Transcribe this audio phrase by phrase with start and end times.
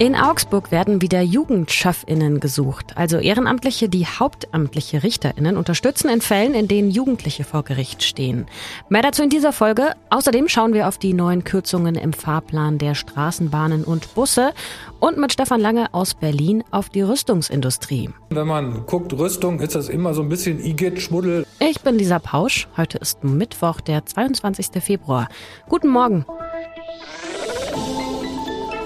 [0.00, 6.68] In Augsburg werden wieder JugendchefInnen gesucht, also Ehrenamtliche, die hauptamtliche RichterInnen unterstützen in Fällen, in
[6.68, 8.46] denen Jugendliche vor Gericht stehen.
[8.88, 9.96] Mehr dazu in dieser Folge.
[10.10, 14.52] Außerdem schauen wir auf die neuen Kürzungen im Fahrplan der Straßenbahnen und Busse
[15.00, 18.10] und mit Stefan Lange aus Berlin auf die Rüstungsindustrie.
[18.30, 21.44] Wenn man guckt, Rüstung, ist das immer so ein bisschen Igitt-Schmuddel.
[21.58, 22.68] Ich bin Lisa Pausch.
[22.76, 24.80] Heute ist Mittwoch, der 22.
[24.80, 25.28] Februar.
[25.68, 26.24] Guten Morgen.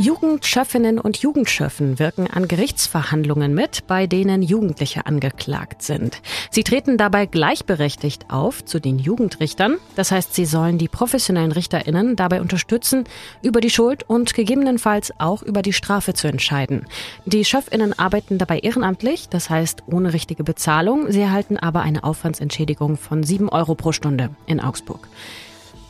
[0.00, 6.22] Jugendschöffinnen und Jugendschöffen wirken an Gerichtsverhandlungen mit, bei denen Jugendliche angeklagt sind.
[6.52, 9.78] Sie treten dabei gleichberechtigt auf zu den Jugendrichtern.
[9.96, 13.04] Das heißt, sie sollen die professionellen Richterinnen dabei unterstützen,
[13.42, 16.86] über die Schuld und gegebenenfalls auch über die Strafe zu entscheiden.
[17.26, 21.10] Die Schöffinnen arbeiten dabei ehrenamtlich, das heißt ohne richtige Bezahlung.
[21.10, 25.08] Sie erhalten aber eine Aufwandsentschädigung von sieben Euro pro Stunde in Augsburg.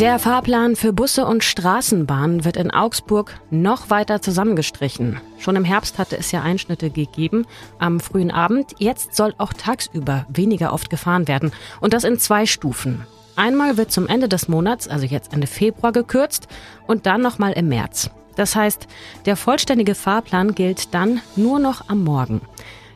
[0.00, 5.22] Der Fahrplan für Busse und Straßenbahnen wird in Augsburg noch weiter zusammengestrichen.
[5.38, 7.46] Schon im Herbst hatte es ja Einschnitte gegeben
[7.78, 8.74] am frühen Abend.
[8.76, 11.50] Jetzt soll auch tagsüber weniger oft gefahren werden.
[11.80, 13.06] Und das in zwei Stufen.
[13.36, 16.46] Einmal wird zum Ende des Monats, also jetzt Ende Februar, gekürzt
[16.86, 18.10] und dann nochmal im März.
[18.34, 18.86] Das heißt,
[19.24, 22.42] der vollständige Fahrplan gilt dann nur noch am Morgen.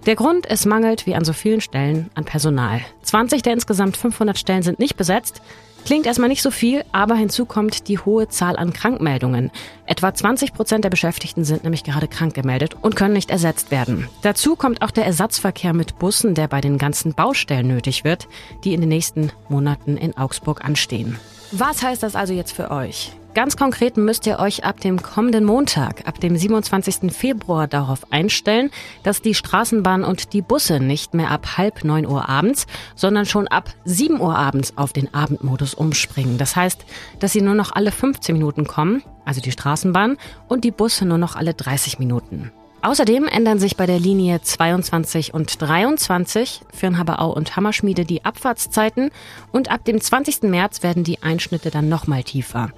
[0.05, 2.81] Der Grund, es mangelt, wie an so vielen Stellen, an Personal.
[3.11, 5.43] 20 der insgesamt 500 Stellen sind nicht besetzt.
[5.85, 9.51] Klingt erstmal nicht so viel, aber hinzu kommt die hohe Zahl an Krankmeldungen.
[9.85, 14.09] Etwa 20 Prozent der Beschäftigten sind nämlich gerade krank gemeldet und können nicht ersetzt werden.
[14.23, 18.29] Dazu kommt auch der Ersatzverkehr mit Bussen, der bei den ganzen Baustellen nötig wird,
[18.63, 21.19] die in den nächsten Monaten in Augsburg anstehen.
[21.51, 23.11] Was heißt das also jetzt für euch?
[23.33, 27.13] Ganz konkret müsst ihr euch ab dem kommenden Montag, ab dem 27.
[27.13, 28.71] Februar darauf einstellen,
[29.05, 33.47] dass die Straßenbahn und die Busse nicht mehr ab halb neun Uhr abends, sondern schon
[33.47, 36.39] ab sieben Uhr abends auf den Abendmodus umspringen.
[36.39, 36.85] Das heißt,
[37.21, 40.17] dass sie nur noch alle 15 Minuten kommen, also die Straßenbahn,
[40.49, 42.51] und die Busse nur noch alle 30 Minuten.
[42.83, 49.11] Außerdem ändern sich bei der Linie 22 und 23 für Haberau und Hammerschmiede die Abfahrtszeiten
[49.53, 50.43] und ab dem 20.
[50.45, 52.71] März werden die Einschnitte dann nochmal tiefer.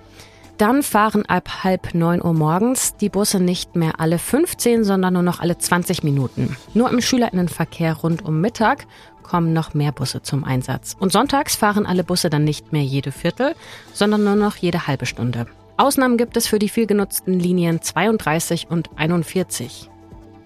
[0.63, 5.25] Dann fahren ab halb neun Uhr morgens die Busse nicht mehr alle 15, sondern nur
[5.25, 6.57] noch alle 20 Minuten.
[6.73, 8.87] Nur im Schülerinnenverkehr rund um Mittag
[9.25, 10.97] kommen noch mehr Busse zum Einsatz.
[11.01, 13.57] Und sonntags fahren alle Busse dann nicht mehr jede Viertel,
[13.93, 15.47] sondern nur noch jede halbe Stunde.
[15.79, 19.91] Ausnahmen gibt es für die viel genutzten Linien 32 und 41.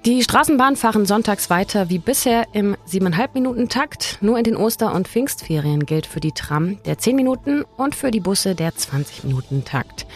[0.06, 4.18] Die Straßenbahnen fahren sonntags weiter wie bisher im 7,5 Minuten Takt.
[4.20, 8.12] Nur in den Oster- und Pfingstferien gilt für die Tram der 10 Minuten und für
[8.12, 10.06] die Busse der 20 Minuten Takt.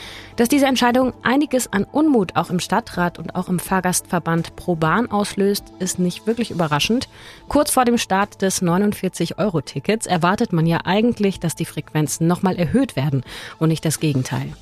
[0.40, 5.10] Dass diese Entscheidung einiges an Unmut auch im Stadtrat und auch im Fahrgastverband Pro Bahn
[5.10, 7.10] auslöst, ist nicht wirklich überraschend.
[7.48, 12.96] Kurz vor dem Start des 49-Euro-Tickets erwartet man ja eigentlich, dass die Frequenzen nochmal erhöht
[12.96, 13.22] werden
[13.58, 14.54] und nicht das Gegenteil.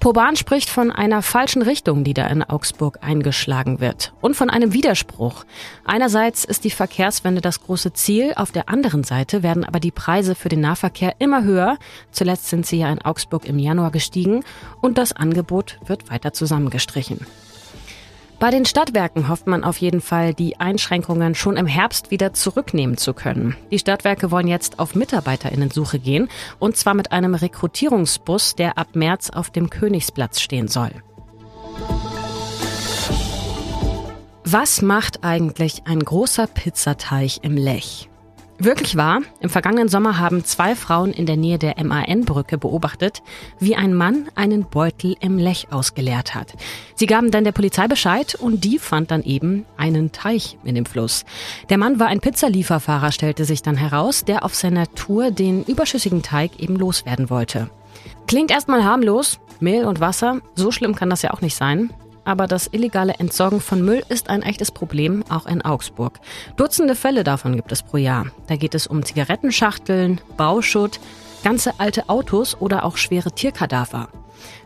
[0.00, 4.72] Proban spricht von einer falschen Richtung, die da in Augsburg eingeschlagen wird und von einem
[4.72, 5.44] Widerspruch.
[5.84, 10.34] Einerseits ist die Verkehrswende das große Ziel, auf der anderen Seite werden aber die Preise
[10.34, 11.78] für den Nahverkehr immer höher.
[12.10, 14.44] Zuletzt sind sie ja in Augsburg im Januar gestiegen
[14.80, 17.26] und das Angebot wird weiter zusammengestrichen.
[18.42, 22.96] Bei den Stadtwerken hofft man auf jeden Fall, die Einschränkungen schon im Herbst wieder zurücknehmen
[22.96, 23.56] zu können.
[23.70, 26.28] Die Stadtwerke wollen jetzt auf Mitarbeiterinnensuche gehen,
[26.58, 30.90] und zwar mit einem Rekrutierungsbus, der ab März auf dem Königsplatz stehen soll.
[34.44, 38.10] Was macht eigentlich ein großer Pizzateich im Lech?
[38.64, 43.20] Wirklich wahr, im vergangenen Sommer haben zwei Frauen in der Nähe der MAN-Brücke beobachtet,
[43.58, 46.54] wie ein Mann einen Beutel im Lech ausgeleert hat.
[46.94, 50.86] Sie gaben dann der Polizei Bescheid und die fand dann eben einen Teich in dem
[50.86, 51.24] Fluss.
[51.70, 56.22] Der Mann war ein Pizzalieferfahrer, stellte sich dann heraus, der auf seiner Tour den überschüssigen
[56.22, 57.68] Teig eben loswerden wollte.
[58.28, 61.92] Klingt erstmal harmlos, Mehl und Wasser, so schlimm kann das ja auch nicht sein.
[62.24, 66.20] Aber das illegale Entsorgen von Müll ist ein echtes Problem, auch in Augsburg.
[66.56, 68.26] Dutzende Fälle davon gibt es pro Jahr.
[68.46, 71.00] Da geht es um Zigarettenschachteln, Bauschutt,
[71.42, 74.08] ganze alte Autos oder auch schwere Tierkadaver.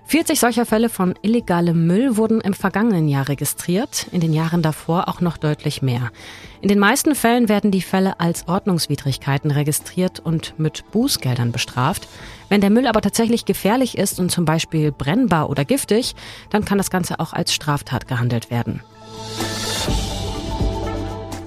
[0.08, 5.08] 40 solcher Fälle von illegalem Müll wurden im vergangenen Jahr registriert, in den Jahren davor
[5.08, 6.12] auch noch deutlich mehr.
[6.60, 12.06] In den meisten Fällen werden die Fälle als Ordnungswidrigkeiten registriert und mit Bußgeldern bestraft.
[12.48, 16.14] Wenn der Müll aber tatsächlich gefährlich ist und zum Beispiel brennbar oder giftig,
[16.50, 18.82] dann kann das Ganze auch als Straftat gehandelt werden.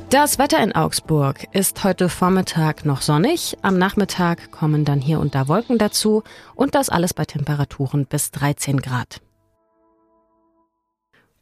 [0.10, 3.56] Das Wetter in Augsburg ist heute Vormittag noch sonnig.
[3.62, 6.24] Am Nachmittag kommen dann hier und da Wolken dazu
[6.56, 9.22] und das alles bei Temperaturen bis 13 Grad.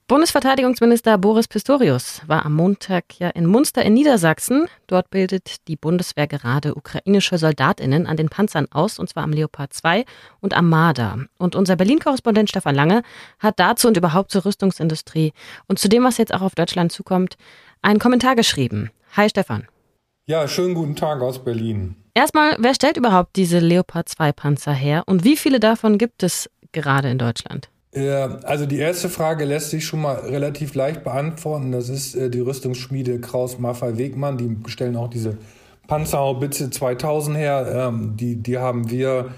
[0.09, 4.69] Bundesverteidigungsminister Boris Pistorius war am Montag ja in Munster in Niedersachsen.
[4.87, 9.73] Dort bildet die Bundeswehr gerade ukrainische Soldatinnen an den Panzern aus, und zwar am Leopard
[9.73, 10.05] 2
[10.39, 11.25] und am Marder.
[11.37, 13.01] Und unser Berlin-Korrespondent Stefan Lange
[13.39, 15.33] hat dazu und überhaupt zur Rüstungsindustrie
[15.67, 17.35] und zu dem, was jetzt auch auf Deutschland zukommt,
[17.81, 18.91] einen Kommentar geschrieben.
[19.17, 19.67] Hi Stefan.
[20.25, 21.97] Ja, schönen guten Tag aus Berlin.
[22.13, 26.49] Erstmal, wer stellt überhaupt diese Leopard 2 Panzer her und wie viele davon gibt es
[26.71, 27.67] gerade in Deutschland?
[27.93, 31.71] Also die erste Frage lässt sich schon mal relativ leicht beantworten.
[31.71, 34.37] Das ist äh, die Rüstungsschmiede Kraus Maffei Wegmann.
[34.37, 35.37] Die stellen auch diese
[35.87, 37.89] Panzerhaubitze 2000 her.
[37.89, 39.29] Ähm, die, die haben wir,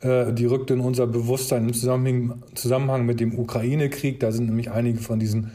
[0.00, 4.20] äh, die rückt in unser Bewusstsein im Zusammenhang, Zusammenhang mit dem Ukraine-Krieg.
[4.20, 5.52] Da sind nämlich einige von diesen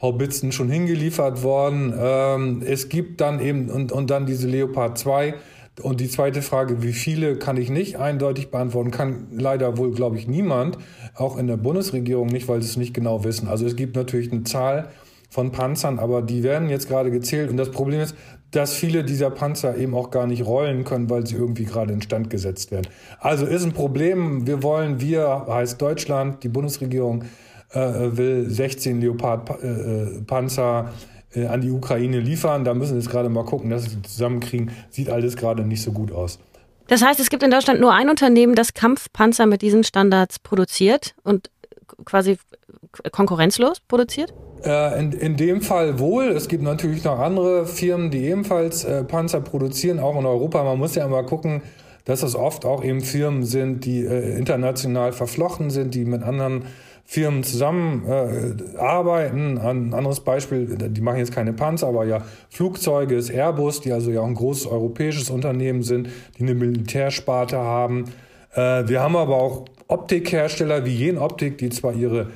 [0.00, 1.92] Haubitzen schon hingeliefert worden.
[1.96, 5.34] Ähm, es gibt dann eben und, und dann diese Leopard 2.
[5.82, 10.18] Und die zweite Frage, wie viele, kann ich nicht eindeutig beantworten, kann leider wohl, glaube
[10.18, 10.78] ich, niemand,
[11.14, 13.48] auch in der Bundesregierung nicht, weil sie es nicht genau wissen.
[13.48, 14.90] Also es gibt natürlich eine Zahl
[15.30, 17.50] von Panzern, aber die werden jetzt gerade gezählt.
[17.50, 18.16] Und das Problem ist,
[18.50, 22.30] dass viele dieser Panzer eben auch gar nicht rollen können, weil sie irgendwie gerade instand
[22.30, 22.88] gesetzt werden.
[23.20, 24.46] Also ist ein Problem.
[24.46, 27.24] Wir wollen, wir heißt Deutschland, die Bundesregierung,
[27.72, 27.78] äh,
[28.16, 32.64] will 16 Leopard-Panzer äh, äh, an die Ukraine liefern.
[32.64, 34.70] Da müssen wir jetzt gerade mal gucken, dass sie die zusammenkriegen.
[34.90, 36.38] Sieht alles gerade nicht so gut aus.
[36.88, 41.14] Das heißt, es gibt in Deutschland nur ein Unternehmen, das Kampfpanzer mit diesen Standards produziert
[41.22, 41.50] und
[42.04, 42.38] quasi
[43.12, 44.34] konkurrenzlos produziert?
[44.64, 46.24] Äh, in, in dem Fall wohl.
[46.28, 50.62] Es gibt natürlich noch andere Firmen, die ebenfalls äh, Panzer produzieren, auch in Europa.
[50.64, 51.62] Man muss ja immer gucken,
[52.04, 56.64] dass das oft auch eben Firmen sind, die äh, international verflochten sind, die mit anderen
[57.10, 59.56] Firmen zusammenarbeiten.
[59.56, 63.90] Äh, ein anderes Beispiel, die machen jetzt keine Panzer, aber ja Flugzeuge ist Airbus, die
[63.90, 66.08] also ja auch ein großes europäisches Unternehmen sind,
[66.38, 68.04] die eine Militärsparte haben.
[68.54, 72.28] Äh, wir haben aber auch Optikhersteller wie Jen Optik, die zwar ihre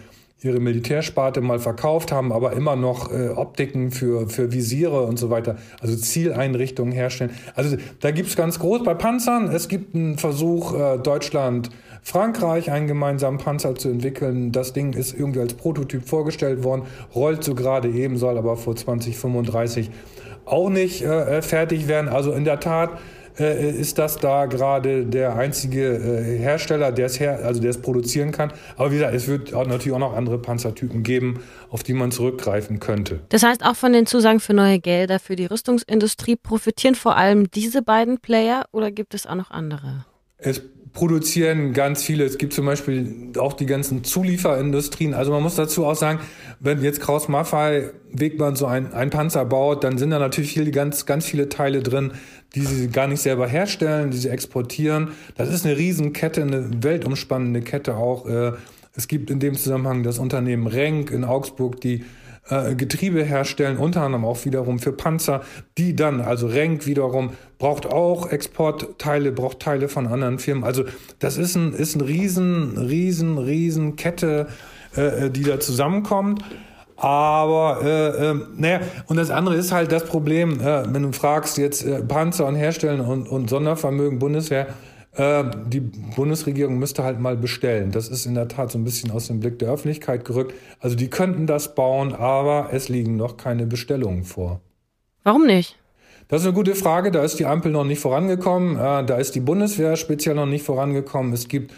[0.45, 5.31] ihre Militärsparte mal verkauft haben, aber immer noch äh, Optiken für, für Visiere und so
[5.31, 7.31] weiter, also Zieleinrichtungen herstellen.
[7.55, 9.49] Also da gibt's ganz groß bei Panzern.
[9.51, 11.71] Es gibt einen Versuch, äh, Deutschland
[12.03, 14.53] Frankreich einen gemeinsamen Panzer zu entwickeln.
[14.53, 16.83] Das Ding ist irgendwie als Prototyp vorgestellt worden,
[17.15, 19.91] rollt so gerade eben, soll aber vor 2035
[20.45, 22.09] auch nicht äh, fertig werden.
[22.09, 22.91] Also in der Tat
[23.39, 27.81] äh, ist das da gerade der einzige äh, Hersteller, der es her, also der es
[27.81, 28.53] produzieren kann.
[28.77, 31.41] Aber wie gesagt, es wird auch natürlich auch noch andere Panzertypen geben,
[31.71, 33.21] auf die man zurückgreifen könnte.
[33.29, 37.51] Das heißt, auch von den Zusagen für neue Gelder für die Rüstungsindustrie profitieren vor allem
[37.51, 40.07] diese beiden Player oder gibt es auch noch andere?
[40.45, 42.25] Es produzieren ganz viele.
[42.25, 45.13] Es gibt zum Beispiel auch die ganzen Zulieferindustrien.
[45.13, 46.21] Also man muss dazu auch sagen,
[46.61, 50.71] wenn jetzt Kraus Maffei Wegmann so ein, ein Panzer baut, dann sind da natürlich viele,
[50.71, 52.13] ganz, ganz viele Teile drin,
[52.55, 55.11] die sie gar nicht selber herstellen, die sie exportieren.
[55.37, 58.27] Das ist eine Riesenkette, eine weltumspannende Kette auch.
[58.27, 58.53] Äh,
[58.95, 62.05] es gibt in dem Zusammenhang das Unternehmen Renk in Augsburg, die
[62.49, 65.43] äh, Getriebe herstellen, unter anderem auch wiederum für Panzer,
[65.79, 70.65] die dann, also Renk wiederum, braucht auch Exportteile, braucht Teile von anderen Firmen.
[70.65, 70.85] Also
[71.19, 74.49] das ist ein, ist ein riesen, riesen, riesen Kette,
[74.95, 76.45] äh, die da zusammenkommt.
[76.97, 81.59] Aber äh, äh, naja, und das andere ist halt das Problem, äh, wenn du fragst
[81.59, 84.69] jetzt äh, Panzer und Herstellen und, und Sondervermögen Bundeswehr,
[85.17, 87.91] äh, die Bundesregierung müsste halt mal bestellen.
[87.91, 90.55] Das ist in der Tat so ein bisschen aus dem Blick der Öffentlichkeit gerückt.
[90.81, 94.61] Also die könnten das bauen, aber es liegen noch keine Bestellungen vor.
[95.23, 95.77] Warum nicht?
[96.29, 97.11] Das ist eine gute Frage.
[97.11, 98.77] Da ist die Ampel noch nicht vorangekommen.
[98.77, 101.33] Äh, da ist die Bundeswehr speziell noch nicht vorangekommen.
[101.33, 101.73] Es gibt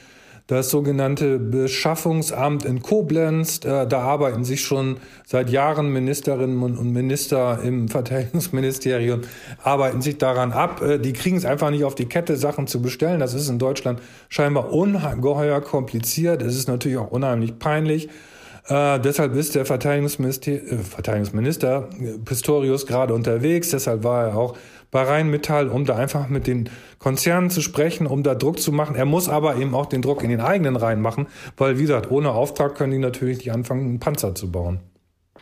[0.47, 3.65] das sogenannte Beschaffungsamt in Koblenz.
[3.65, 9.23] Äh, da arbeiten sich schon seit Jahren Ministerinnen und Minister im Verteidigungsministerium,
[9.63, 10.83] arbeiten sich daran ab.
[10.83, 13.21] Äh, die kriegen es einfach nicht auf die Kette, Sachen zu bestellen.
[13.21, 16.43] Das ist in Deutschland scheinbar ungeheuer kompliziert.
[16.43, 18.09] Es ist natürlich auch unheimlich peinlich.
[18.69, 21.89] Äh, deshalb ist der Verteidigungsminister, äh, Verteidigungsminister
[22.25, 23.71] Pistorius gerade unterwegs.
[23.71, 24.57] Deshalb war er auch
[24.97, 28.97] bei Rheinmetall, um da einfach mit den Konzernen zu sprechen, um da Druck zu machen.
[28.97, 31.27] Er muss aber eben auch den Druck in den eigenen Reihen machen,
[31.59, 34.81] weil, wie gesagt, ohne Auftrag können die natürlich nicht anfangen, einen Panzer zu bauen.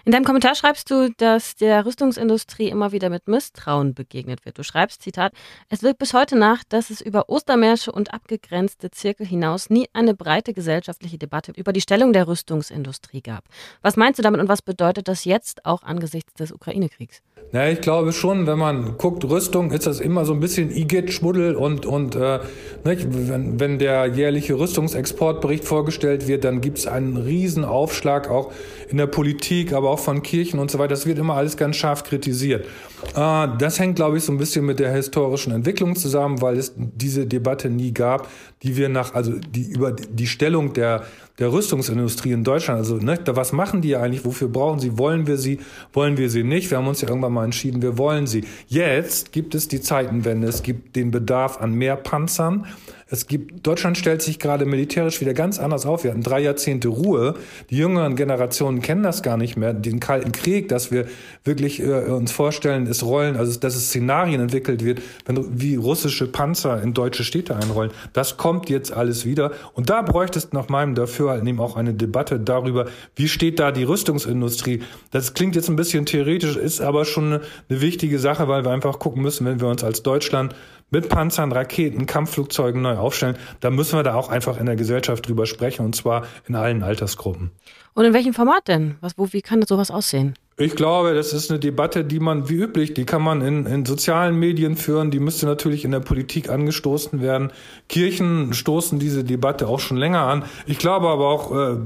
[0.06, 4.58] In deinem Kommentar schreibst du, dass der Rüstungsindustrie immer wieder mit Misstrauen begegnet wird.
[4.58, 5.32] Du schreibst, Zitat,
[5.70, 10.12] es wirkt bis heute nach, dass es über Ostermärsche und abgegrenzte Zirkel hinaus nie eine
[10.12, 13.44] breite gesellschaftliche Debatte über die Stellung der Rüstungsindustrie gab.
[13.80, 17.22] Was meinst du damit und was bedeutet das jetzt auch angesichts des Ukraine-Kriegs?
[17.52, 21.54] Ja, ich glaube schon, wenn man guckt, Rüstung, ist das immer so ein bisschen Igitt-Schmuddel
[21.54, 22.40] und, und äh,
[22.84, 23.06] nicht?
[23.10, 28.52] Wenn, wenn der jährliche Rüstungsexportbericht vorgestellt wird, dann gibt es einen riesen Aufschlag auch
[28.88, 30.90] in der Politik, aber auch von Kirchen und so weiter.
[30.90, 32.66] Das wird immer alles ganz scharf kritisiert.
[33.14, 36.72] Äh, das hängt, glaube ich, so ein bisschen mit der historischen Entwicklung zusammen, weil es
[36.76, 38.28] diese Debatte nie gab,
[38.62, 41.04] die wir nach, also die über die Stellung der,
[41.38, 45.36] der Rüstungsindustrie in Deutschland, also ne, was machen die eigentlich, wofür brauchen sie, wollen wir
[45.36, 45.58] sie,
[45.92, 46.70] wollen wir sie nicht?
[46.70, 48.44] Wir haben uns ja irgendwann mal entschieden, wir wollen sie.
[48.68, 52.66] Jetzt gibt es die Zeitenwende, es gibt den Bedarf an mehr Panzern,
[53.14, 56.04] es gibt, Deutschland stellt sich gerade militärisch wieder ganz anders auf.
[56.04, 57.34] Wir hatten drei Jahrzehnte Ruhe.
[57.70, 59.74] Die jüngeren Generationen kennen das gar nicht mehr.
[59.74, 61.06] Den Kalten Krieg, dass wir
[61.44, 66.26] wirklich äh, uns vorstellen, es rollen, also dass es Szenarien entwickelt wird, wenn, wie russische
[66.26, 67.92] Panzer in deutsche Städte einrollen.
[68.14, 69.52] Das kommt jetzt alles wieder.
[69.74, 73.72] Und da bräuchte es nach meinem Dafürhalten eben auch eine Debatte darüber, wie steht da
[73.72, 74.82] die Rüstungsindustrie.
[75.10, 78.70] Das klingt jetzt ein bisschen theoretisch, ist aber schon eine, eine wichtige Sache, weil wir
[78.70, 80.54] einfach gucken müssen, wenn wir uns als Deutschland
[80.90, 85.26] mit Panzern, Raketen, Kampfflugzeugen neu aufstellen, dann müssen wir da auch einfach in der Gesellschaft
[85.26, 87.50] drüber sprechen und zwar in allen Altersgruppen.
[87.94, 88.96] Und in welchem Format denn?
[89.00, 90.34] Was, wo, wie kann sowas aussehen?
[90.56, 93.84] Ich glaube, das ist eine Debatte, die man wie üblich, die kann man in, in
[93.84, 97.50] sozialen Medien führen, die müsste natürlich in der Politik angestoßen werden.
[97.88, 100.44] Kirchen stoßen diese Debatte auch schon länger an.
[100.66, 101.76] Ich glaube aber auch, äh,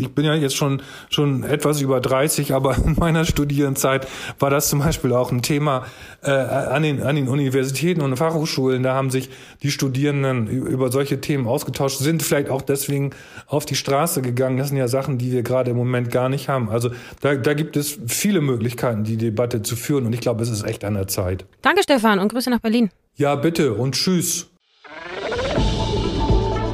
[0.00, 4.06] ich bin ja jetzt schon, schon etwas über 30, aber in meiner Studierenzeit
[4.38, 5.86] war das zum Beispiel auch ein Thema
[6.22, 8.82] äh, an, den, an den Universitäten und Fachhochschulen.
[8.82, 9.30] Da haben sich
[9.62, 13.12] die Studierenden über solche Themen ausgetauscht, sind vielleicht auch deswegen
[13.46, 14.58] auf die Straße gegangen.
[14.58, 16.68] Das sind ja Sachen, die wir gerade im Moment gar nicht haben.
[16.68, 16.90] Also
[17.22, 20.64] da, da gibt es viele Möglichkeiten, die Debatte zu führen und ich glaube, es ist
[20.64, 21.46] echt an der Zeit.
[21.62, 22.90] Danke, Stefan, und Grüße nach Berlin.
[23.16, 24.50] Ja, bitte und tschüss.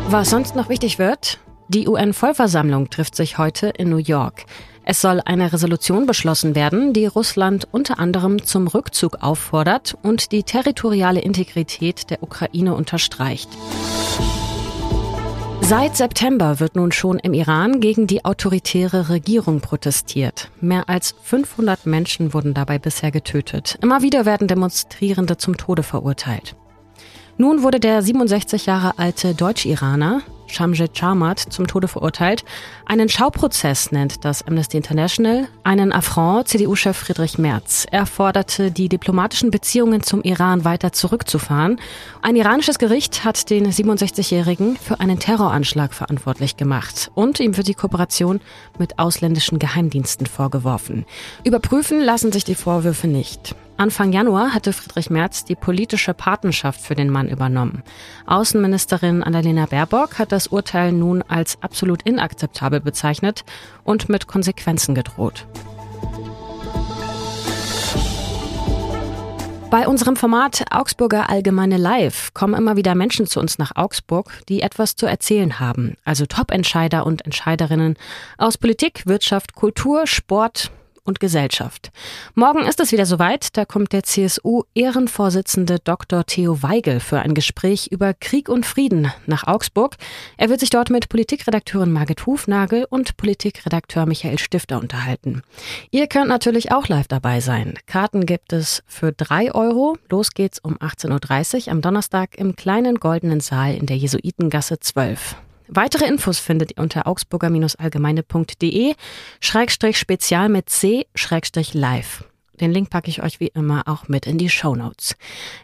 [0.09, 1.40] Was sonst noch wichtig wird?
[1.69, 4.45] Die UN-Vollversammlung trifft sich heute in New York.
[4.85, 10.45] Es soll eine Resolution beschlossen werden, die Russland unter anderem zum Rückzug auffordert und die
[10.45, 13.49] territoriale Integrität der Ukraine unterstreicht.
[15.68, 20.49] Seit September wird nun schon im Iran gegen die autoritäre Regierung protestiert.
[20.61, 23.76] Mehr als 500 Menschen wurden dabei bisher getötet.
[23.82, 26.54] Immer wieder werden Demonstrierende zum Tode verurteilt.
[27.37, 32.45] Nun wurde der 67 Jahre alte Deutsch-Iraner Shamjed Charmat zum Tode verurteilt.
[32.85, 37.87] Einen Schauprozess nennt das Amnesty International, einen Affront CDU-Chef Friedrich Merz.
[37.91, 41.81] Er forderte, die diplomatischen Beziehungen zum Iran weiter zurückzufahren.
[42.23, 47.75] Ein iranisches Gericht hat den 67-Jährigen für einen Terroranschlag verantwortlich gemacht und ihm für die
[47.75, 48.41] Kooperation
[48.79, 51.07] mit ausländischen Geheimdiensten vorgeworfen.
[51.45, 53.55] Überprüfen lassen sich die Vorwürfe nicht.
[53.78, 57.83] Anfang Januar hatte Friedrich Merz die politische Patenschaft für den Mann übernommen.
[58.25, 63.45] Außenministerin Annalena Baerbock hat das Urteil nun als absolut inakzeptabel bezeichnet
[63.85, 65.47] und mit Konsequenzen gedroht.
[69.68, 74.62] Bei unserem Format Augsburger Allgemeine Live kommen immer wieder Menschen zu uns nach Augsburg, die
[74.62, 75.97] etwas zu erzählen haben.
[76.04, 77.97] Also Top-Entscheider und Entscheiderinnen
[78.38, 80.71] aus Politik, Wirtschaft, Kultur, Sport,
[81.07, 81.91] und Gesellschaft.
[82.35, 83.57] Morgen ist es wieder soweit.
[83.57, 86.27] Da kommt der CSU-Ehrenvorsitzende Dr.
[86.27, 89.97] Theo Weigel für ein Gespräch über Krieg und Frieden nach Augsburg.
[90.37, 95.43] Er wird sich dort mit Politikredakteurin Margit Hufnagel und Politikredakteur Michael Stifter unterhalten.
[95.91, 97.79] Ihr könnt natürlich auch live dabei sein.
[97.87, 99.97] Karten gibt es für drei Euro.
[100.11, 105.37] Los geht's um 18.30 Uhr am Donnerstag im kleinen goldenen Saal in der Jesuitengasse 12.
[105.68, 108.94] Weitere Infos findet ihr unter augsburger-allgemeine.de
[109.40, 112.25] Schrägstrich Spezial mit C Schrägstrich live.
[112.61, 115.16] Den Link packe ich euch wie immer auch mit in die Show Notes.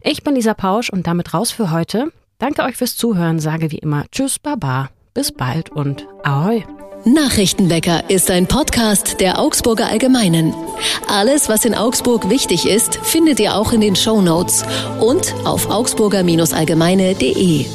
[0.03, 2.13] Ich bin Lisa Pausch und damit raus für heute.
[2.39, 6.65] Danke euch fürs Zuhören, sage wie immer Tschüss, Baba, bis bald und Ahoi.
[7.05, 10.55] Nachrichtenwecker ist ein Podcast der Augsburger Allgemeinen.
[11.09, 14.65] Alles, was in Augsburg wichtig ist, findet ihr auch in den Show Notes
[15.01, 17.67] und auf augsburger-allgemeine.de.